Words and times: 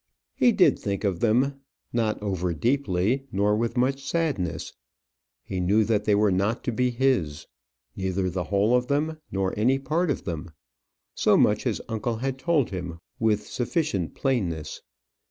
He 0.33 0.51
did 0.51 0.79
think 0.79 1.03
of 1.03 1.19
them 1.19 1.61
not 1.93 2.19
over 2.23 2.55
deeply, 2.55 3.27
nor 3.31 3.55
with 3.55 3.77
much 3.77 4.03
sadness. 4.03 4.73
He 5.43 5.59
knew 5.59 5.83
that 5.83 6.05
they 6.05 6.15
were 6.15 6.31
not 6.31 6.63
to 6.63 6.71
be 6.71 6.89
his; 6.89 7.45
neither 7.95 8.27
the 8.27 8.45
whole 8.45 8.75
of 8.75 8.87
them, 8.87 9.19
nor 9.31 9.53
any 9.55 9.77
part 9.77 10.09
of 10.09 10.23
them. 10.23 10.49
So 11.13 11.37
much 11.37 11.65
his 11.65 11.83
uncle 11.87 12.17
had 12.17 12.39
told 12.39 12.71
him 12.71 12.97
with 13.19 13.45
sufficient 13.45 14.15
plainness. 14.15 14.81